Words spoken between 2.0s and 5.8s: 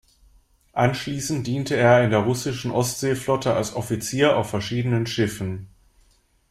in der russischen Ostseeflotte als Offizier auf verschiedenen Schiffen.